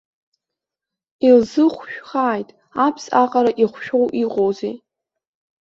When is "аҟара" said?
3.21-3.51